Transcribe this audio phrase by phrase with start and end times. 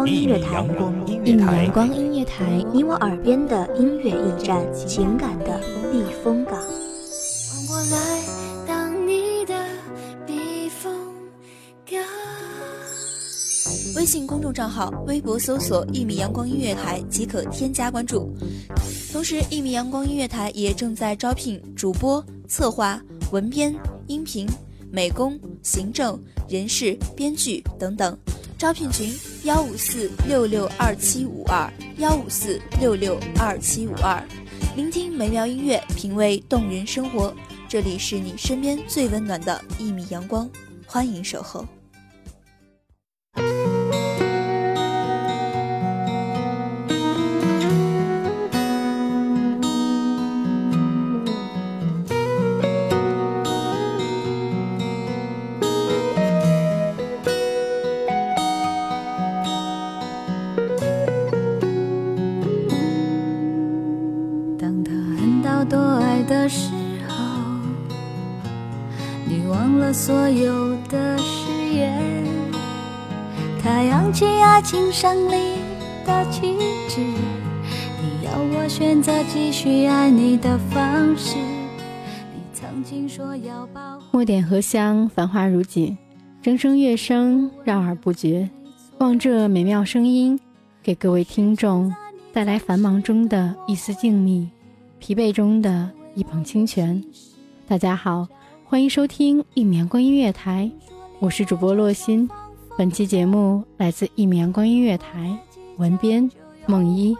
[0.00, 0.64] 光音乐台，
[1.06, 5.38] 一米阳，光音乐台，你我耳边的音乐驿站，情感。
[5.40, 5.60] 的
[5.92, 6.58] 避风港。
[13.94, 18.34] 微信公众账号、微博搜索“一米阳光音乐台”即可添加关注。
[19.12, 22.98] 同时，一米阳光音乐台也正在招聘主播、策划、
[23.32, 23.74] 文编、
[24.06, 24.48] 音频、
[24.90, 28.16] 美工、行政、人事、编剧等等。
[28.56, 29.10] 招聘群：
[29.44, 34.22] 幺五四六六二七五二幺五四六六二七五二。
[34.76, 37.34] 聆听美妙音乐，品味动人生活，
[37.66, 40.48] 这里是你身边最温暖的一米阳光，
[40.84, 41.66] 欢迎守候。
[64.70, 66.70] 当他恨到多爱的时
[67.08, 67.14] 候，
[69.26, 72.00] 你忘了所有的誓言。
[73.60, 75.56] 他扬起爱情胜利
[76.06, 76.56] 的旗
[76.88, 81.36] 帜，你要我选择继续爱你的方式。
[81.36, 84.04] 你曾经说要保护。
[84.12, 85.98] 墨点荷香，繁花如锦，
[86.44, 88.48] 筝声乐声绕耳不绝。
[88.98, 90.38] 望这美妙声音，
[90.80, 91.92] 给各位听众
[92.32, 94.46] 带来繁忙中的一丝静谧，
[95.00, 97.02] 疲惫中的一捧清泉。
[97.66, 98.28] 大家好，
[98.66, 100.70] 欢迎收听一米阳光音乐台，
[101.18, 102.28] 我是主播洛心。
[102.76, 105.36] 本期节目来自一米阳光音乐台，
[105.78, 106.30] 文编
[106.66, 107.16] 梦一。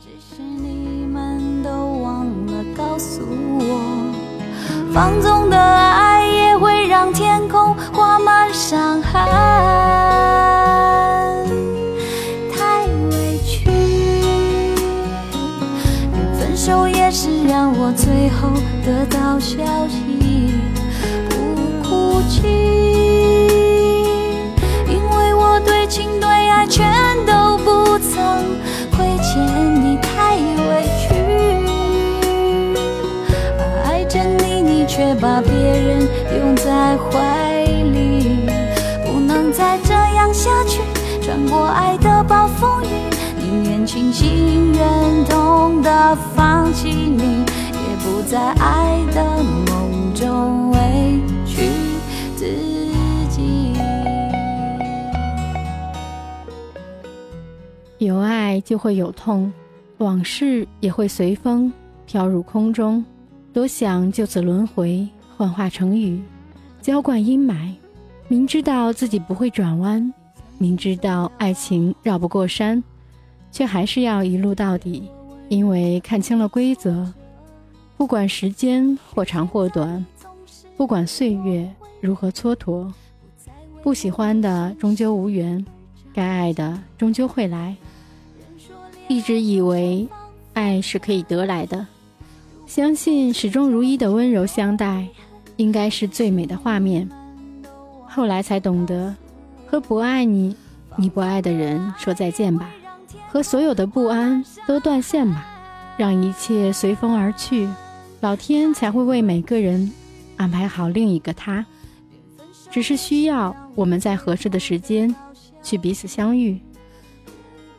[0.00, 3.22] 只是你们都忘了告诉
[3.58, 9.20] 我，放纵的爱也会让天空挂满伤痕，
[19.48, 20.52] 消息，
[21.30, 21.34] 不
[21.82, 22.42] 哭泣。
[24.86, 26.86] 因为我对情对爱全
[27.24, 28.44] 都不曾
[28.94, 29.40] 亏欠
[29.82, 31.14] 你，太委屈。
[33.86, 36.06] 爱着你，你却把别人
[36.36, 38.50] 拥在怀里，
[39.06, 40.82] 不能再这样下去。
[41.22, 43.08] 穿过爱的暴风雨，
[43.40, 47.46] 宁愿清醒忍痛的放弃你，
[47.98, 50.78] 不在爱的梦中委
[51.46, 51.68] 屈
[52.36, 52.46] 自
[53.28, 53.72] 己。
[57.98, 59.52] 有爱就会有痛，
[59.98, 61.72] 往事也会随风
[62.06, 63.04] 飘入空中。
[63.52, 65.06] 多想就此轮回，
[65.36, 66.22] 幻化成雨，
[66.80, 67.74] 浇灌阴霾。
[68.28, 70.12] 明知道自己不会转弯，
[70.58, 72.82] 明知道爱情绕不过山，
[73.50, 75.10] 却还是要一路到底，
[75.48, 77.12] 因为看清了规则。
[77.98, 80.06] 不管时间或长或短，
[80.76, 81.68] 不管岁月
[82.00, 82.88] 如何蹉跎，
[83.82, 85.66] 不喜欢的终究无缘，
[86.14, 87.74] 该爱的终究会来。
[89.08, 90.06] 一直以为
[90.52, 91.84] 爱是可以得来的，
[92.68, 95.08] 相信始终如一的温柔相待，
[95.56, 97.08] 应该是最美的画面。
[98.06, 99.12] 后来才懂得，
[99.66, 100.54] 和不爱你、
[100.94, 102.70] 你不爱的人说再见吧，
[103.28, 105.44] 和所有的不安都断线吧，
[105.96, 107.68] 让一切随风而去，
[108.20, 109.92] 老天才会为每个人
[110.36, 111.64] 安排好另一个他。
[112.70, 115.14] 只是需要我们在合适的时间
[115.62, 116.58] 去彼此相遇。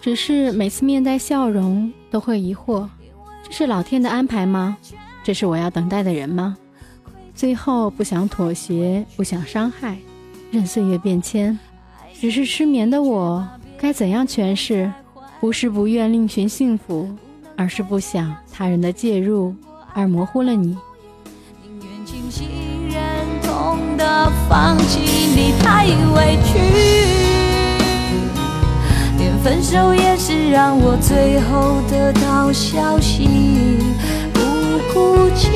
[0.00, 2.86] 只是每次面带笑容，都会疑惑：
[3.42, 4.76] 这是老天的安排吗？
[5.22, 6.56] 这是我要等待的人吗？
[7.34, 9.96] 最后不想妥协，不想伤害，
[10.50, 11.58] 任岁月变迁。
[12.12, 13.46] 只是失眠的我，
[13.78, 14.92] 该怎样诠释？
[15.40, 17.08] 不是不愿另寻幸福，
[17.56, 19.54] 而是不想他人的介入
[19.94, 20.76] 而模糊了你。
[21.62, 27.24] 宁愿清醒忍痛地放弃你太委屈
[29.18, 33.78] 连分手也是让我最后得到消息
[34.32, 34.40] 不
[34.92, 35.48] 哭泣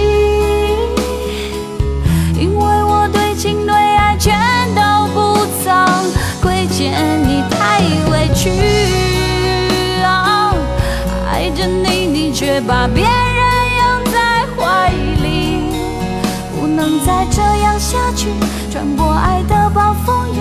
[2.41, 4.38] 因为我对情对爱全
[4.75, 5.75] 都不曾
[6.41, 6.93] 亏欠
[7.23, 7.81] 你太
[8.11, 8.50] 委屈
[10.05, 10.55] 哦
[11.29, 13.38] 爱着你你却把别人
[16.79, 18.29] 能再这样下去，
[18.71, 20.39] 穿过爱的暴风雨，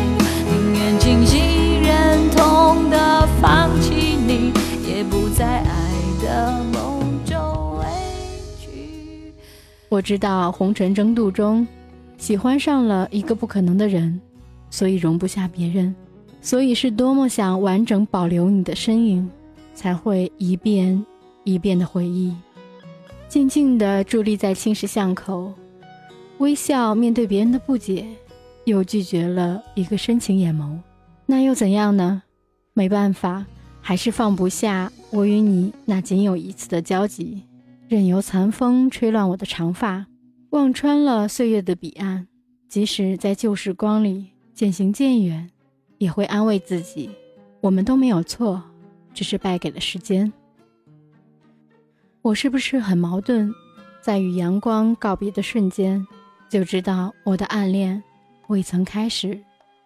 [0.51, 4.53] 宁愿清醒忍痛的放弃你，
[4.87, 5.91] 也不在爱
[6.21, 7.85] 的梦中委
[8.59, 9.33] 屈。
[9.89, 11.67] 我知道红尘争渡中，
[12.19, 14.21] 喜欢上了一个不可能的人，
[14.69, 15.95] 所以容不下别人，
[16.39, 19.27] 所以是多么想完整保留你的身影，
[19.73, 21.03] 才会一遍
[21.45, 22.31] 一遍的回忆，
[23.27, 25.51] 静静地伫立在青石巷口，
[26.39, 28.05] 微笑面对别人的不解，
[28.65, 30.77] 又拒绝了一个深情眼眸，
[31.25, 32.21] 那又怎样呢？
[32.73, 33.45] 没办法，
[33.81, 37.43] 还是放不下我与你那仅有一次的交集。
[37.87, 40.05] 任由残风吹乱我的长发，
[40.51, 42.27] 望穿了岁月的彼岸。
[42.69, 45.49] 即使在旧时光里渐行渐远，
[45.97, 47.09] 也会安慰自己，
[47.61, 48.61] 我们都没有错，
[49.13, 50.31] 只是败给了时间。
[52.21, 53.51] 我是不是很矛盾？
[54.01, 56.05] 在与阳光告别的瞬间，
[56.49, 58.01] 就知道我的暗恋
[58.47, 59.37] 未曾开始，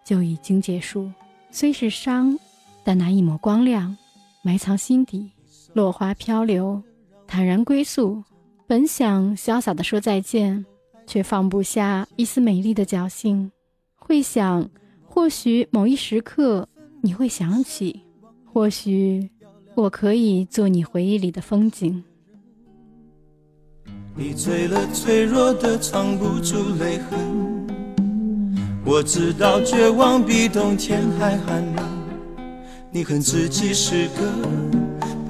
[0.05, 1.11] 就已经结束。
[1.49, 2.37] 虽是伤，
[2.83, 3.97] 但那一抹光亮
[4.43, 5.31] 埋藏心底，
[5.73, 6.81] 落花飘流。
[7.27, 8.23] 坦然归宿，
[8.67, 10.65] 本想潇洒地说再见，
[11.07, 13.51] 却放不下一丝美丽的侥幸。
[13.95, 14.69] 会想，
[15.05, 16.67] 或许某一时刻
[17.01, 18.01] 你会想起，
[18.45, 19.29] 或许
[19.75, 22.03] 我可以做你回忆里的风景。
[24.13, 27.17] 你醉了，脆弱的藏不住泪痕。
[28.83, 31.85] 我知道绝望比冬天还寒冷。
[32.91, 34.21] 你恨自己是个。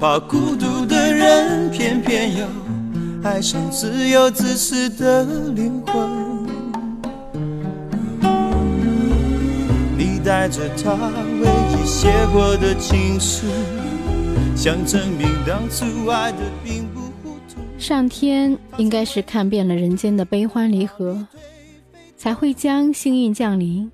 [0.00, 2.44] 怕孤独的人，偏偏又
[3.22, 5.24] 爱上自由自私的
[5.54, 6.10] 灵魂。
[9.96, 10.92] 你带着他
[11.40, 13.46] 唯一写过的情书，
[14.56, 16.81] 想证明当初爱的并。
[17.82, 21.26] 上天应该是看遍了人间的悲欢离合，
[22.16, 23.90] 才会将幸运降临，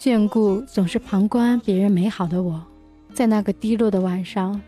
[0.00, 2.60] 眷顾总是旁观别人美好的我，
[3.14, 4.60] 在那个低落的晚上。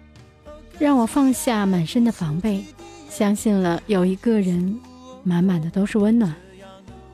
[0.79, 2.65] 让我放下满身的防备，
[3.09, 4.79] 相信了有一个人，
[5.25, 6.33] 满满的都是温暖。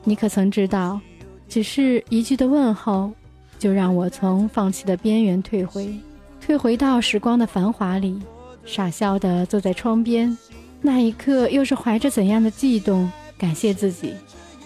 [0.03, 1.01] 你可曾知道，
[1.49, 3.11] 只是一句的问候，
[3.57, 5.91] 就让我从放弃的边缘退回，
[6.39, 8.21] 退回到时光的繁华里，
[8.65, 10.37] 傻笑的坐在窗边。
[10.85, 13.09] 那一刻，又是怀着怎样的悸动？
[13.37, 14.13] 感谢自己，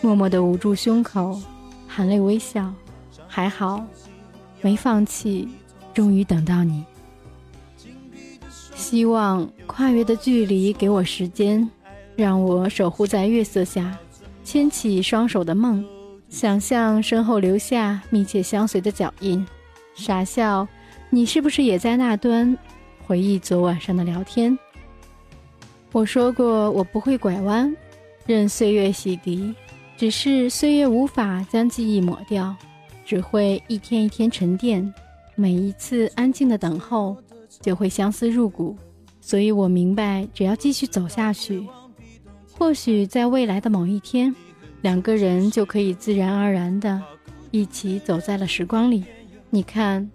[0.02, 1.40] 默默的捂住胸口，
[1.88, 2.74] 含泪微笑。
[3.28, 3.86] 还好，
[4.62, 5.48] 没放弃，
[5.94, 6.84] 终于等到你。
[8.76, 11.70] 希望跨越的距离给我时间，
[12.16, 13.96] 让我守护在月色下，
[14.44, 15.86] 牵起双手的梦，
[16.30, 19.46] 想象身后留下密切相随的脚印，
[19.94, 20.68] 傻笑。
[21.12, 22.58] 你是不是也在那端
[23.06, 24.58] 回忆昨晚上的聊天？
[25.92, 27.76] 我说过我不会拐弯，
[28.26, 29.54] 任岁月洗涤，
[29.96, 32.56] 只是岁月无法将记忆抹掉，
[33.06, 34.94] 只会一天一天沉淀。
[35.36, 37.16] 每一次安静的等候。
[37.62, 38.76] 就会相思入骨，
[39.20, 41.66] 所以我明白，只要继续走下去，
[42.52, 44.34] 或许在未来的某一天，
[44.82, 47.02] 两个人就可以自然而然的
[47.50, 49.04] 一起走在了时光里。
[49.50, 50.08] 你看，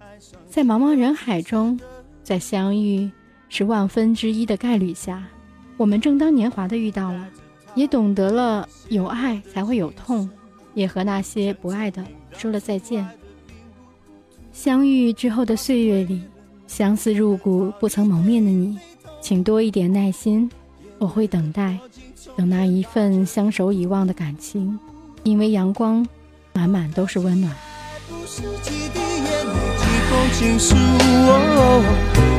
[0.47, 1.81] 在茫茫人海中，
[2.23, 3.11] 在相遇
[3.49, 5.27] 是万分之一的概率下，
[5.83, 7.29] 我们正当年华的遇到了，
[7.75, 10.31] 也懂得了有爱才会有痛，
[10.75, 12.05] 也和那些不爱的
[12.39, 13.05] 说了再见。
[14.53, 16.23] 相遇之后的岁月里。
[16.69, 18.79] 相思入骨、不曾谋面的你，
[19.21, 20.49] 请多一点耐心，
[20.99, 21.77] 我会等待，
[22.35, 24.79] 等那一份相守以忘的感情，
[25.25, 26.07] 因为阳光
[26.55, 27.55] 满满都是温暖。
[30.39, 30.75] 情书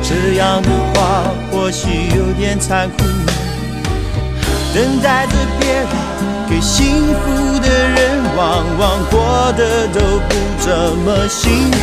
[0.02, 3.04] 这样的话或许有点残酷，
[4.74, 5.86] 等待着别人
[6.48, 11.76] 给幸福的人，往往过得都不怎么幸福。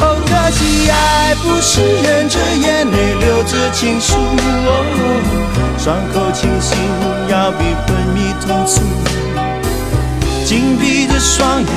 [0.00, 4.68] 哦可惜爱不是忍着眼泪流着情书，哦
[5.78, 6.76] 伤口清醒
[7.28, 8.82] 要比昏迷痛楚。
[10.44, 11.68] 紧闭着双眼，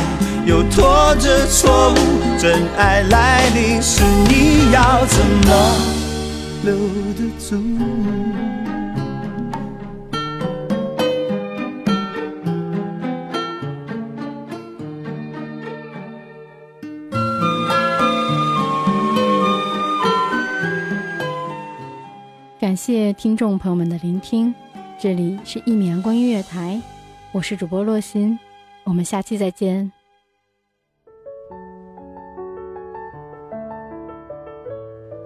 [0.47, 1.95] 又拖着错误，
[2.39, 5.75] 真爱来临时，你要怎么
[6.63, 6.73] 留
[7.15, 7.61] 得住？
[22.57, 24.55] 感谢听众朋友们的聆听，
[24.97, 26.81] 这里是《一米阳光音乐台》，
[27.33, 28.39] 我是主播洛心，
[28.85, 29.91] 我们下期再见。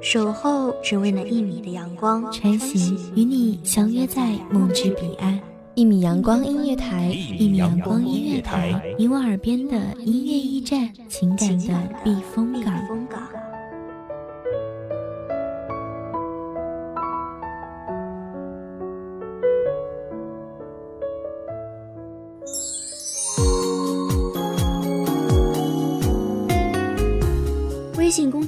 [0.01, 5.39] 守候只为那一米的阳光，穿行与你相约在梦之彼岸。
[5.75, 12.73] 一米阳光音乐台，一米阳光音乐台，你我耳边的音乐驿站，情感的避风港。
[27.97, 28.40] 微信公